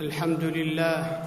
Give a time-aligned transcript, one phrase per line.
[0.00, 1.20] الحمد لله.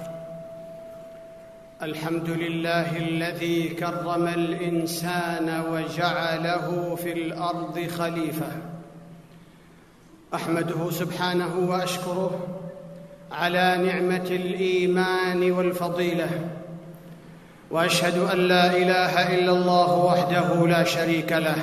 [1.82, 8.46] الحمد لله الذي كرم الإنسان وجعله في الأرض خليفة.
[10.34, 12.48] أحمده سبحانه وأشكره
[13.32, 16.30] على نعمة الإيمان والفضيلة.
[17.70, 21.58] وأشهد أن لا إله إلا الله وحده لا شريك له.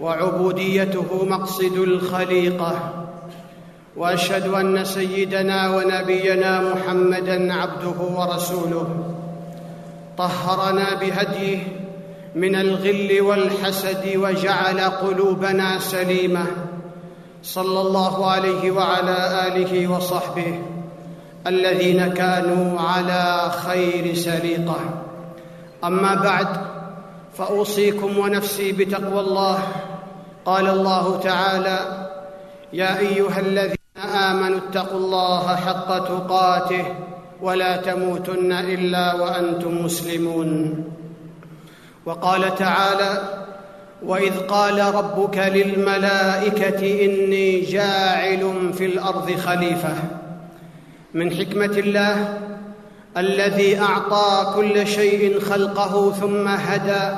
[0.00, 3.01] وعبوديته مقصد الخليقة.
[3.96, 8.88] وأشهد أن سيدنا ونبينا محمدا عبده ورسوله.
[10.18, 11.58] طهرنا بهديه
[12.34, 16.46] من الغل والحسد وجعل قلوبنا سليمة.
[17.42, 20.58] صلى الله عليه وعلى آله وصحبه
[21.46, 24.80] الذين كانوا على خير سليقة.
[25.84, 26.48] أما بعد
[27.34, 29.58] فأوصيكم ونفسي بتقوى الله.
[30.44, 31.78] قال الله تعالى
[32.72, 36.84] يا أيها الذين آمنوا اتقوا الله حق تقاته
[37.42, 40.84] ولا تموتن إلا وأنتم مسلمون.
[42.06, 43.22] وقال تعالى
[44.02, 49.94] وإذ قال ربك للملائكة إني جاعل في الأرض خليفة.
[51.14, 52.38] من حكمة الله
[53.16, 57.16] الذي أعطى كل شيء خلقه ثم هدى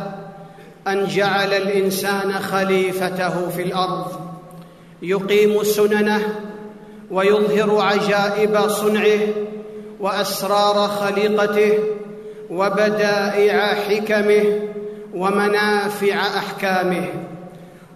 [0.88, 4.06] أن جعل الإنسان خليفته في الأرض.
[5.02, 6.20] يقيم سننه
[7.10, 9.20] ويظهر عجائب صنعه
[10.00, 11.78] وأسرار خليقته
[12.50, 14.44] وبدائع حكمه
[15.14, 17.06] ومنافع أحكامه.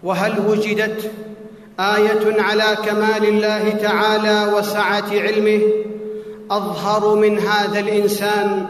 [0.02, 1.10] وهل وجدت
[1.80, 5.60] آية على كمال الله تعالى وسعة علمه
[6.50, 8.66] أظهر من هذا الإنسان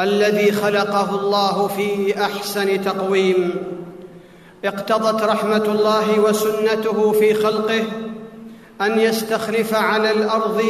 [0.00, 3.54] الذي خلقه الله في أحسن تقويم؟
[4.64, 7.82] اقتضت رحمة الله وسنته في خلقه
[8.86, 10.62] أن يستخلف على الأرض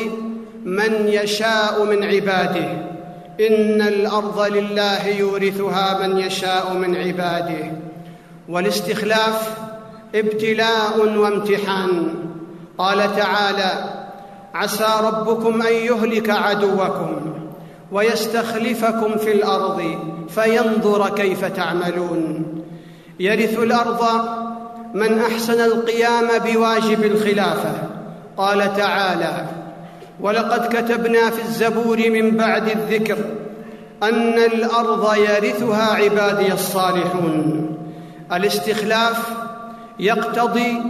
[0.64, 2.68] من يشاء من عباده.
[3.40, 7.72] إن الأرض لله يورثها من يشاء من عباده.
[8.48, 9.56] والاستخلاف
[10.14, 12.14] ابتلاء وامتحان.
[12.78, 13.84] قال تعالى
[14.54, 17.20] عسى ربكم أن يهلك عدوكم
[17.92, 19.98] ويستخلفكم في الأرض
[20.28, 22.44] فينظر كيف تعملون.
[23.20, 24.04] يرث الأرض
[24.94, 27.91] من أحسن القيام بواجب الخلافة.
[28.36, 29.46] قال تعالى
[30.20, 33.18] ولقد كتبنا في الزبور من بعد الذكر
[34.02, 37.68] أن الأرض يرثها عبادي الصالحون.
[38.32, 39.30] الاستخلاف
[39.98, 40.82] يقتضي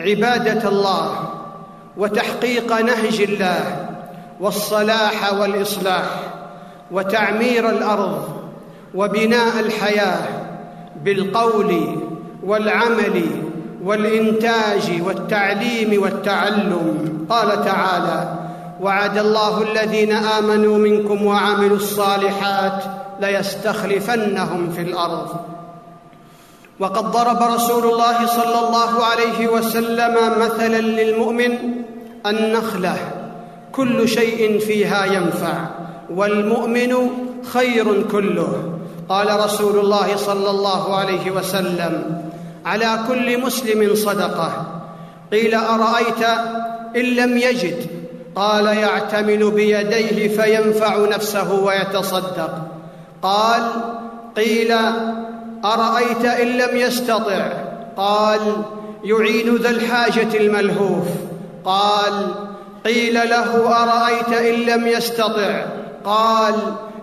[0.00, 1.30] عبادة الله
[1.96, 3.86] وتحقيق نهج الله
[4.40, 6.04] والصلاح والإصلاح
[6.90, 8.28] وتعمير الأرض
[8.94, 10.28] وبناء الحياة
[11.04, 11.96] بالقول
[12.42, 13.22] والعمل
[13.84, 17.26] والإنتاج والتعليم والتعلم.
[17.30, 18.34] قال تعالى
[18.80, 22.84] وعد الله الذين آمنوا منكم وعملوا الصالحات
[23.20, 25.28] ليستخلفنهم في الأرض.
[26.80, 31.58] وقد ضرب رسول الله صلى الله عليه وسلم مثلا للمؤمن
[32.26, 32.96] النخلة.
[33.72, 35.56] كل شيء فيها ينفع
[36.14, 36.94] والمؤمن
[37.52, 38.78] خير كله.
[39.08, 42.22] قال رسول الله صلى الله عليه وسلم
[42.68, 44.66] على كل مسلم صدقة.
[45.32, 46.22] قيل أرأيت
[46.96, 47.86] إن لم يجد؟
[48.34, 52.50] قال يعتمل بيديه فينفع نفسه ويتصدق.
[53.22, 53.62] قال
[54.36, 54.72] قيل
[55.64, 57.52] أرأيت إن لم يستطع؟
[57.96, 58.40] قال
[59.04, 61.06] يعين ذا الحاجة الملهوف.
[61.64, 62.34] قال
[62.84, 65.66] قيل له أرأيت إن لم يستطع؟
[66.04, 66.54] قال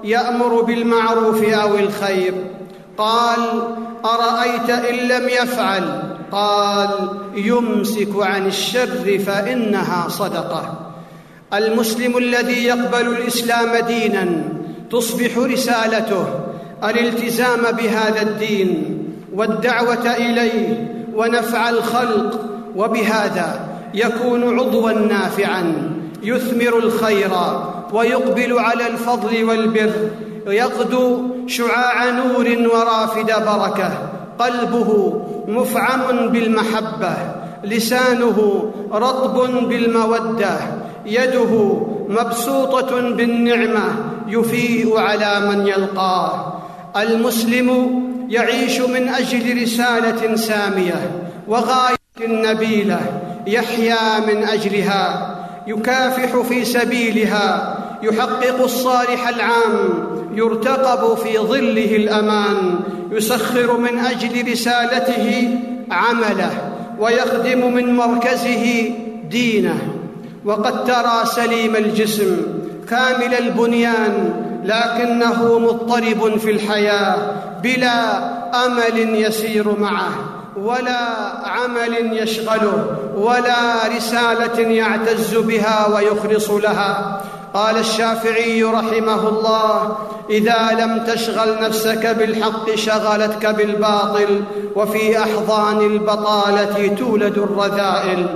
[0.03, 2.34] يأمر بالمعروف أو الخير.
[2.98, 3.40] قال
[4.06, 6.90] أرأيت إن لم يفعل؟ قال
[7.36, 10.92] يمسك عن الشر فإنها صدقة.
[11.54, 14.44] المسلم الذي يقبل الإسلام دينا
[14.92, 16.26] تصبح رسالته
[16.84, 18.98] الالتزام بهذا الدين
[19.34, 22.46] والدعوة إليه ونفع الخلق.
[22.76, 25.92] وبهذا يكون عضوا نافعا
[26.24, 27.32] يثمر الخير
[27.94, 29.91] ويقبل على الفضل والبر.
[30.47, 33.92] يغدو شعاع نور ورافد بركة.
[34.40, 37.14] قلبه مفعم بالمحبة.
[37.64, 40.58] لسانه رطب بالمودة.
[41.06, 43.86] يده مبسوطة بالنعمة.
[44.28, 46.62] يفيء على من يلقاه.
[46.98, 51.12] المسلم يعيش من أجل رسالة سامية.
[51.48, 51.96] وغاية
[52.28, 53.00] نبيلة.
[53.48, 55.36] يحيا من أجلها.
[55.68, 57.78] يكافح في سبيلها.
[58.03, 60.04] يحقق الصالح العام.
[60.35, 62.79] يرتقب في ظله الأمان
[63.11, 65.59] يسخر من أجل رسالته
[65.91, 66.52] عمله
[66.99, 68.91] ويخدم من مركزه
[69.29, 69.78] دينه.
[70.46, 72.37] وقد ترى سليم الجسم
[72.90, 74.34] كامل البنيان
[74.64, 77.16] لكنه مضطرب في الحياة
[77.64, 78.17] بلا
[78.66, 80.11] أمل يسير معه
[80.58, 80.99] ولا
[81.46, 87.22] عمل يشغله ولا رسالة يعتز بها ويخلص لها.
[87.55, 89.97] قال الشافعي رحمه الله
[90.29, 94.43] إذا لم تشغل نفسك بالحق شغلتك بالباطل
[94.75, 98.28] وفي أحضان البطالة تولد الرذائل.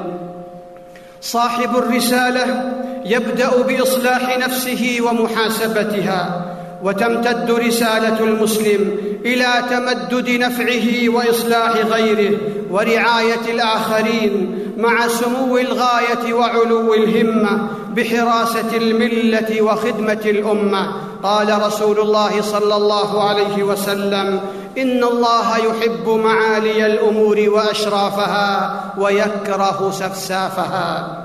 [1.22, 2.74] صاحب الرسالة
[3.06, 6.46] يبدأ بإصلاح نفسه ومحاسبتها
[6.84, 12.38] وتمتد رسالة المسلم إلى تمدد نفعه وإصلاح غيره
[12.72, 20.94] ورعاية الآخرين مع سمو الغاية وعلو الهمة بحراسة الملة وخدمة الأمة.
[21.24, 24.42] قال رسول الله صلى الله عليه وسلم
[24.78, 31.16] إن الله يحب معالي الأمور وأشرافها ويكره سفسافها.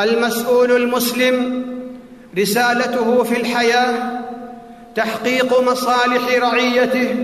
[0.00, 1.64] المسؤول المسلم
[2.38, 3.94] رسالته في الحياة
[4.94, 7.16] تحقيق مصالح رعيته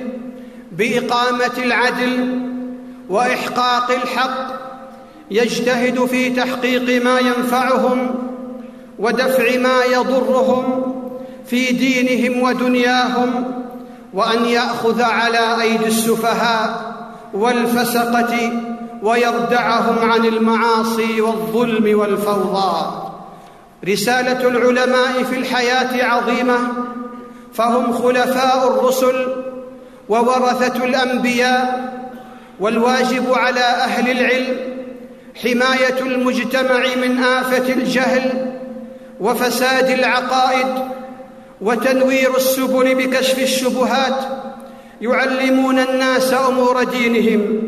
[0.72, 2.38] بإقامة العدل
[3.08, 4.61] وإحقاق الحق
[5.32, 8.14] يجتهد في تحقيق ما ينفعهم
[8.98, 10.94] ودفع ما يضرهم
[11.46, 13.44] في دينهم ودنياهم
[14.14, 16.92] وأن يأخذ على أيدي السفهاء
[17.34, 18.52] والفسقة
[19.02, 23.02] ويردعهم عن المعاصي والظلم والفوضى.
[23.88, 26.58] رسالة العلماء في الحياة عظيمة
[27.54, 29.26] فهم خلفاء الرسل
[30.08, 31.92] وورثة الأنبياء
[32.60, 34.71] والواجب على أهل العلم
[35.34, 38.52] حماية المجتمع من آفة الجهل
[39.20, 40.66] وفساد العقائد
[41.60, 44.24] وتنوير السبل بكشف الشبهات
[45.00, 47.62] يعلمون الناس أمور دينهم.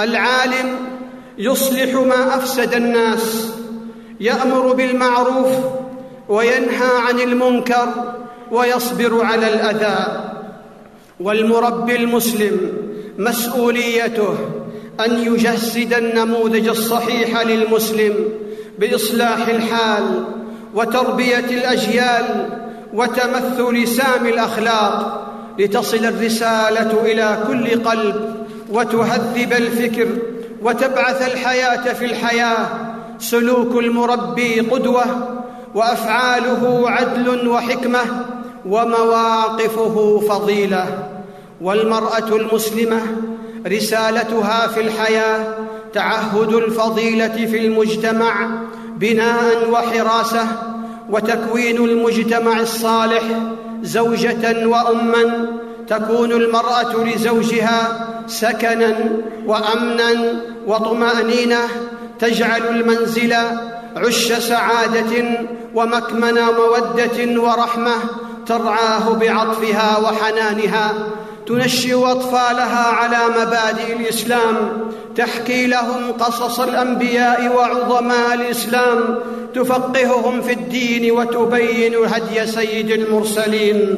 [0.00, 0.76] العالم
[1.38, 3.52] يصلح ما أفسد الناس
[4.20, 5.48] يأمر بالمعروف
[6.28, 7.88] وينهى عن المنكر
[8.50, 10.28] ويصبر على الأذى.
[11.20, 12.72] والمربي المسلم
[13.18, 14.36] مسؤوليته
[15.00, 18.14] أن يجسد النموذج الصحيح للمسلم
[18.78, 20.24] بإصلاح الحال
[20.74, 22.48] وتربية الأجيال
[22.94, 25.22] وتمثل سام الأخلاق
[25.58, 30.08] لتصل الرسالة إلى كل قلب وتهذب الفكر
[30.62, 32.66] وتبعث الحياة في الحياة
[33.18, 35.04] سلوك المربي قدوة
[35.74, 38.00] وأفعاله عدل وحكمة
[38.66, 41.08] ومواقفه فضيلة
[41.60, 43.00] والمرأة المسلمة
[43.66, 45.54] رسالتها في الحياة
[45.92, 48.48] تعهد الفضيلة في المجتمع
[48.96, 50.46] بناء وحراسة
[51.10, 53.22] وتكوين المجتمع الصالح
[53.82, 55.46] زوجة وأما
[55.88, 58.94] تكون المرأة لزوجها سكنا
[59.46, 61.58] وامنا وطمأنينة
[62.18, 63.34] تجعل المنزل
[63.96, 65.38] عش سعادة
[65.74, 67.94] ومكمن مودة ورحمة
[68.46, 70.94] ترعاه بعطفها وحنانها.
[71.46, 74.56] تنشئ أطفالها على مبادئ الإسلام
[75.16, 79.18] تحكي لهم قصص الأنبياء وعظماء الإسلام
[79.54, 83.96] تفقههم في الدين وتبين هدي سيد المرسلين.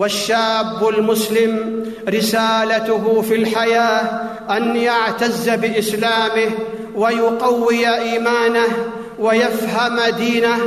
[0.00, 4.02] والشاب المسلم رسالته في الحياة
[4.50, 6.50] أن يعتز بإسلامه
[6.94, 8.68] ويقوي إيمانه
[9.18, 10.58] ويفهم دينه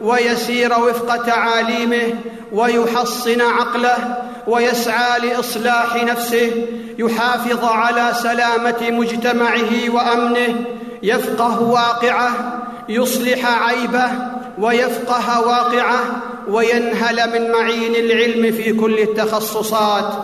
[0.00, 2.14] ويسير وفق تعاليمه
[2.52, 6.50] ويحصن عقله ويسعى لإصلاح نفسه
[6.98, 10.54] يحافظ على سلامة مجتمعه وأمنه
[11.02, 14.10] يفقه واقعه يصلح عيبه
[14.58, 16.00] ويفقه واقعه
[16.48, 20.14] وينهل من معين العلم في كل التخصصات.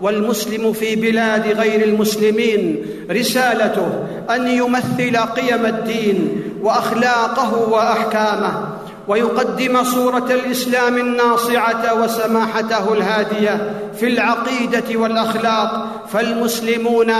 [0.00, 8.68] والمسلم في بلاد غير المسلمين رسالته أن يمثل قيم الدين وأخلاقه وأحكامه.
[9.08, 17.10] ويقدم صورة الإسلام الناصعة وسماحته الهادية في العقيدة والأخلاق فالمسلمون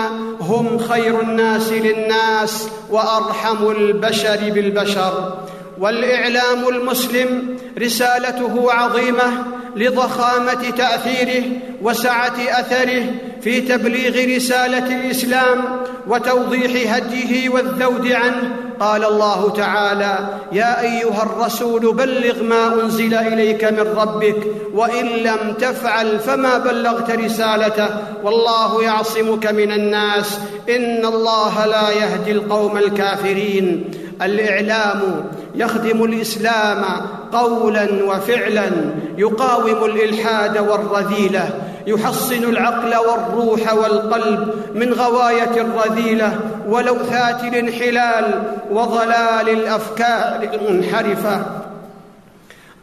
[0.40, 5.38] هم خير الناس للناس وأرحم البشر بالبشر.
[5.78, 9.44] والإعلام المسلم رسالته عظيمة
[9.76, 11.44] لضخامة تأثيره
[11.82, 13.04] وسعة أثره
[13.42, 15.58] في تبليغ رسالة الإسلام
[16.06, 18.56] وتوضيح هديه والذود عنه.
[18.80, 20.18] قال الله تعالى
[20.52, 24.36] يا أيها الرسول بلغ ما أنزل إليك من ربك
[24.74, 27.88] وإن لم تفعل فما بلغت رسالته.
[28.24, 30.38] والله يعصمك من الناس.
[30.68, 33.84] إن الله لا يهدي القوم الكافرين.
[34.22, 35.24] الإعلام
[35.54, 36.84] يخدم الإسلام
[37.32, 38.70] قولا وفعلا
[39.18, 41.50] يقاوم الإلحاد والرذيلة
[41.86, 51.42] يحصن العقل والروح والقلب من غواية الرذيلة ولوثات الانحلال وضلال الأفكار المنحرفة.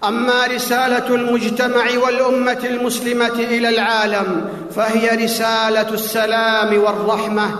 [0.03, 7.51] أما رسالة المجتمع والأمة المسلمة إلى العالم فهي رسالة السلام والرحمة.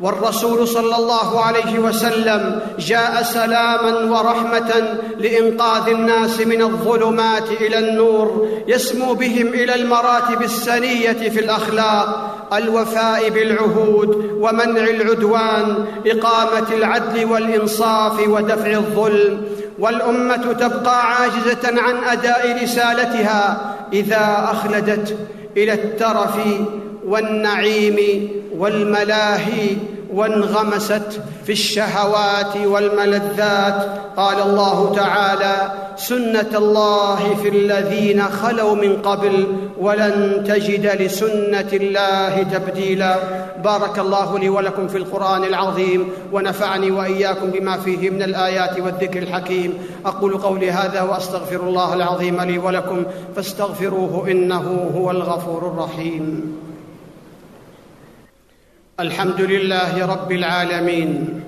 [0.00, 9.14] والرسول صلى الله عليه وسلم جاء سلاما ورحمة لإنقاذ الناس من الظلمات إلى النور يسمو
[9.14, 19.42] بهم إلى المراتب السنية في الأخلاق الوفاء بالعهود ومنع العدوان إقامة العدل والإنصاف ودفع الظلم.
[19.78, 25.16] والأمة تبقى عاجزة عن أداء رسالتها إذا أخلدت
[25.56, 26.36] إلى الترف
[27.06, 29.76] والنعيم والملاهي
[30.14, 33.86] وانغمست في الشهوات والملذات.
[34.16, 39.46] قال الله تعالى سنة الله في الذين خلوا من قبل
[39.80, 43.16] ولن تجد لسنة الله تبديلا.
[43.64, 49.74] بارك الله لي ولكم في القرآن العظيم ونفعني وإياكم بما فيه من الآيات والذكر الحكيم.
[50.06, 53.04] أقول قولي هذا وأستغفر الله العظيم لي ولكم
[53.36, 56.56] فاستغفروه إنه هو الغفور الرحيم.
[59.00, 61.40] الحمد لله رب العالمين.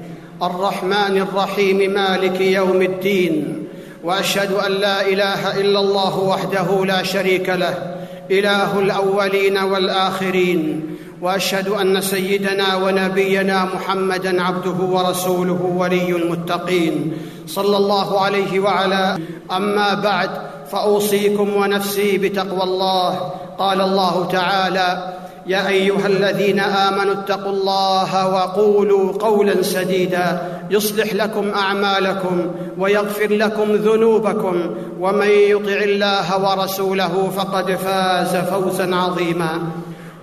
[0.42, 3.64] الرحمن الرحيم مالك يوم الدين.
[4.04, 7.96] وأشهد أن لا إله إلا الله وحده لا شريك له
[8.30, 10.96] إله الأولين والآخرين.
[11.20, 17.12] وأشهد أن سيدنا ونبينا محمدا عبده ورسوله ولي المتقين
[17.46, 19.18] صلى الله عليه وعلى.
[19.52, 20.30] أما بعد
[20.72, 23.32] فأوصيكم ونفسي بتقوى الله.
[23.58, 25.14] قال الله تعالى
[25.48, 30.42] يا أيها الذين آمنوا اتقوا الله وقولوا قولا سديدا.
[30.70, 32.46] يصلح لكم أعمالكم
[32.78, 34.76] ويغفر لكم ذنوبكم.
[35.00, 39.60] ومن يطع الله ورسوله فقد فاز فوزا عظيما.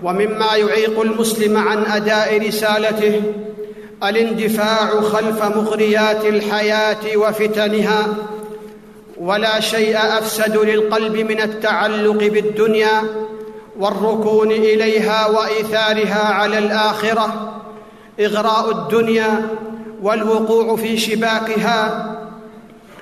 [0.04, 3.22] ومما يعيق المسلم عن أداء رسالته
[4.04, 8.08] الاندفاع خلف مغريات الحياة وفتنها.
[9.18, 13.02] ولا شيء أفسد للقلب من التعلق بالدنيا.
[13.80, 17.52] والركون إليها وإيثارها على الآخرة
[18.20, 19.48] إغراء الدنيا
[20.02, 22.12] والوقوع في شباكها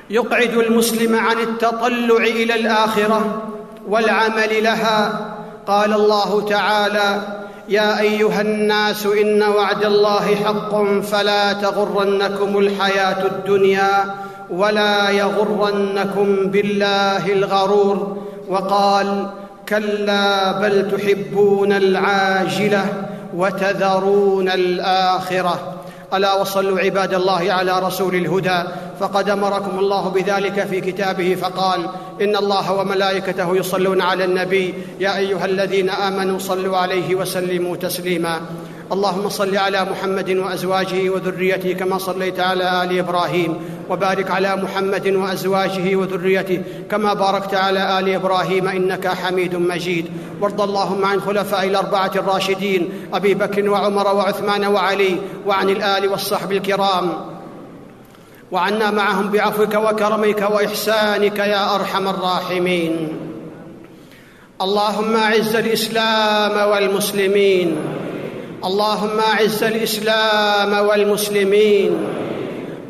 [0.10, 3.42] يقعد المسلم عن التطلع إلى الآخرة
[3.88, 5.30] والعمل لها.
[5.68, 7.22] قال الله تعالى
[7.70, 14.16] يا أيها الناس إن وعد الله حق فلا تغرنكم الحياة الدنيا
[14.50, 18.18] ولا يغرنكم بالله الغرور.
[18.50, 19.28] وقال
[19.74, 22.86] كلا بل تحبون العاجلة
[23.34, 25.74] وتذرون الآخرة.
[26.14, 28.64] ألا وصلوا عباد الله على رسول الهدى.
[29.00, 31.80] فقد أمركم الله بذلك في كتابه فقال
[32.22, 34.74] إن الله وملائكته يصلون على النبي.
[35.00, 38.42] يا أيها الذين آمنوا صلوا عليه وسلموا تسليما.
[38.94, 43.56] اللهم صل على محمد وأزواجه وذريته كما صليت على آل إبراهيم
[43.90, 50.06] وبارك على محمد وأزواجه وذريته كما باركت على آل إبراهيم إنك حميد مجيد.
[50.42, 57.14] وارض اللهم عن خلفاء الأربعة الراشدين أبي بكر وعمر وعثمان وعلي وعن الآل والصحب الكرام.
[58.52, 63.18] وعنا معهم بعفوك وكرمك وإحسانك يا أرحم الراحمين.
[64.62, 67.78] اللهم أعز الإسلام والمسلمين.
[68.66, 71.92] اللهم أعز الإسلام والمسلمين.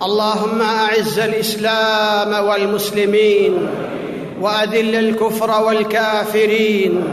[0.03, 3.67] اللهم أعز الإسلام والمسلمين.
[4.41, 7.03] وأذل الكفر والكافرين.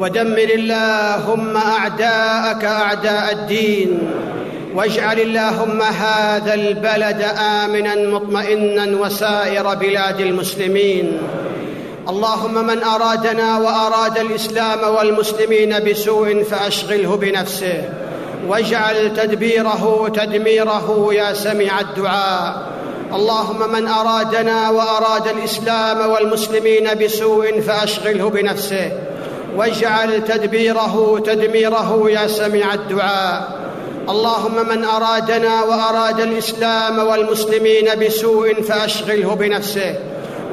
[0.00, 3.98] ودمر اللهم أعداءك أعداء الدين.
[4.74, 11.18] واجعل اللهم هذا البلد آمنا مطمئنا وسائر بلاد المسلمين.
[12.08, 17.88] اللهم من أرادنا وأراد الإسلام والمسلمين بسوء فأشغله بنفسه.
[18.48, 22.70] واجعل تدبيره تدميره يا سميع الدعاء.
[23.14, 28.92] اللهم من أرادنا وأراد الإسلام والمسلمين بسوء فأشغله بنفسه.
[29.56, 33.60] واجعل تدبيره تدميره يا سميع الدعاء.
[34.08, 39.94] اللهم من أرادنا وأراد الإسلام والمسلمين بسوء فأشغله بنفسه.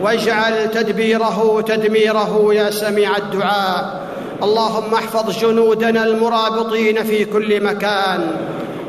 [0.02, 4.08] واجعل تدبيره تدميره يا سميع الدعاء.
[4.44, 8.32] اللهم احفظ جنودنا المرابطين في كل مكان.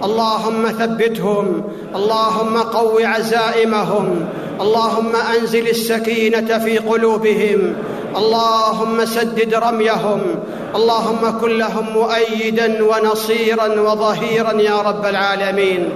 [0.04, 1.62] اللهم ثبتهم.
[1.94, 4.28] اللهم قو عزائمهم.
[4.60, 7.74] اللهم أنزل السكينة في قلوبهم.
[8.16, 10.20] اللهم سدد رميهم.
[10.76, 15.90] اللهم كن لهم مؤيدا ونصيرا وظهيرا يا رب العالمين.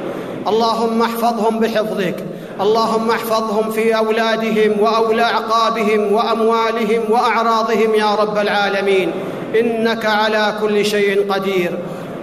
[0.48, 2.16] اللهم احفظهم بحفظك.
[2.60, 9.12] اللهم احفظهم في أولادهم وأولى اعقابهم وأموالهم وأعراضهم يا رب العالمين.
[9.60, 11.78] إنك على كل شيء قدير.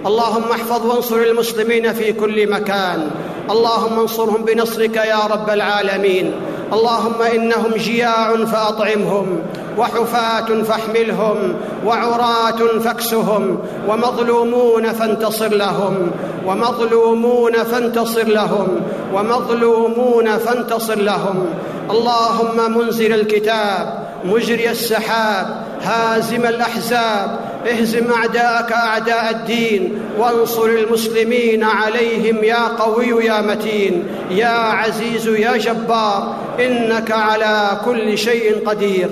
[0.06, 3.10] اللهم احفظ وانصر المسلمين في كل مكان.
[3.50, 6.32] اللهم انصرهم بنصرك يا رب العالمين.
[6.72, 9.40] اللهم إنهم جياع فأطعمهم
[9.78, 11.54] وحفاة فاحملهم
[11.86, 13.58] وعراة فاكسهم
[13.88, 16.10] ومظلومون فانتصر لهم
[16.46, 18.80] ومظلومون فانتصر لهم
[19.14, 21.46] ومظلومون فانتصر لهم.
[21.90, 25.46] اللهم منزل الكتاب مجري السحاب
[25.82, 35.28] هازم الأحزاب اهزم أعداءك أعداء الدين وانصر المسلمين عليهم يا قوي يا متين يا عزيز
[35.28, 39.08] يا جبار إنك على كل شيء قدير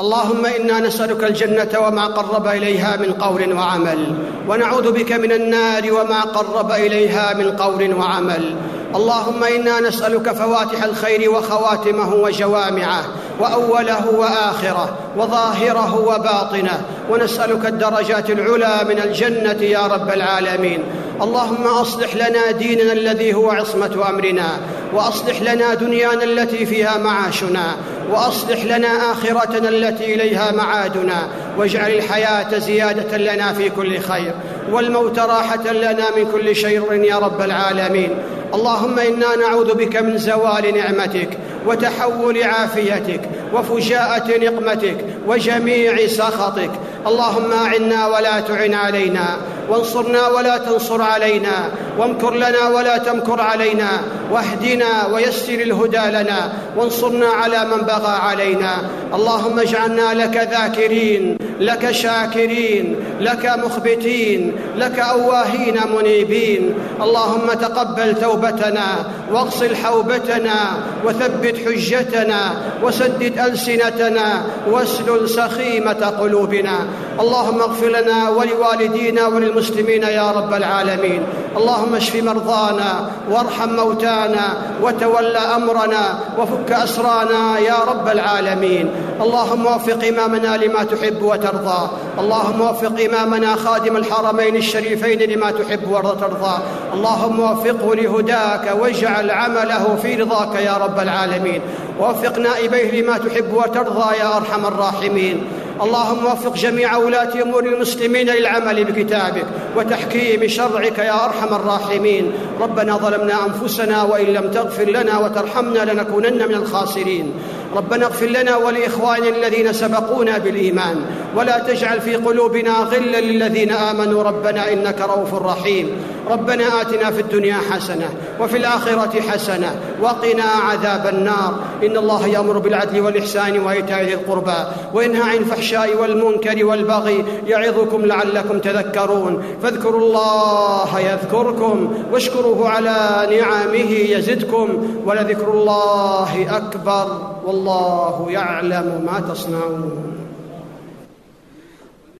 [0.00, 4.14] اللهم إنا نسألك الجنة وما قرب إليها من قول وعمل
[4.48, 8.56] ونعوذ بك من النار وما قرب إليها من قول وعمل.
[8.94, 13.04] اللهم إنا نسألك فواتح الخير وخواتمه وجوامعه
[13.40, 20.82] وأوله وآخره وظاهره وباطنه ونسألك الدرجات العلى من الجنة يا رب العالمين.
[21.22, 24.48] اللهم أصلح لنا ديننا الذي هو عصمة أمرنا
[24.92, 27.76] وأصلح لنا دنيانا التي فيها معاشنا
[28.10, 34.34] وأصلح لنا آخرتنا التي إليها معادنا واجعل الحياة زيادة لنا في كل خير
[34.72, 38.10] والموت راحة لنا من كل شر يا رب العالمين.
[38.54, 43.20] اللهم إنا نعوذ بك من زوال نعمتك وتحول عافيتك
[43.54, 46.70] وفجاءة نقمتك وجميع سخطك.
[47.06, 49.36] اللهم أعنا ولا تعن علينا.
[49.68, 53.90] وانصرنا ولا تنصر علينا وامكر لنا ولا تمكر علينا
[54.30, 58.76] واهدنا ويسر الهدى لنا وانصرنا على من بغى علينا.
[59.14, 66.74] اللهم اجعلنا لك ذاكرين لك شاكرين لك مخبتين لك أواهين منيبين.
[67.02, 68.86] اللهم تقبل توبتنا
[69.32, 70.56] واغسل حوبتنا
[71.04, 72.40] وثبت حجتنا
[72.82, 76.76] وسدد ألسنتنا واسلل سخيمة قلوبنا.
[77.20, 79.59] اللهم اغفر لنا ولوالدينا وللمسلمين.
[80.08, 81.22] يا رب العالمين.
[81.56, 84.46] اللهم اشف مرضانا وارحم موتانا
[84.82, 88.90] وتول أمرنا وفك أسرانا يا رب العالمين.
[89.20, 91.90] اللهم وفق إمامنا لما تحب وترضى.
[92.18, 96.56] اللهم وفق إمامنا خادم الحرمين الشريفين لما تحب وترضى.
[96.94, 101.60] اللهم وفقه لهداك واجعل عمله في رضاك يا رب العالمين.
[102.00, 105.44] ووفق نائبيه لما تحب وترضى يا أرحم الراحمين.
[105.82, 112.32] اللهم وفق جميع ولاة أمور المسلمين للعمل بكتابك وتحكيم شرعك يا أرحم الراحمين.
[112.60, 117.32] ربنا ظلمنا أنفسنا وإن لم تغفر لنا وترحمنا لنكونن من الخاسرين.
[117.76, 120.96] ربنا اغفر لنا ولإخواننا الذين سبقونا بالإيمان.
[121.36, 124.22] ولا تجعل في قلوبنا غلا للذين آمنوا.
[124.22, 125.96] ربنا إنك رؤوف رحيم.
[126.30, 131.54] ربنا آتنا في الدنيا حسنة وفي الآخرة حسنة وقنا عذاب النار.
[131.86, 134.56] إن الله يأمر بالعدل والإحسان وإيتاء ذي القربى
[134.94, 139.42] وينهى عن الفحشاء والمنكر والبغي يعظكم لعلكم تذكرون.
[139.62, 144.68] فاذكروا الله يذكركم واشكروه على نعمه يزدكم
[145.06, 150.19] ولذكر الله أكبر والله يعلم ما تصنعون.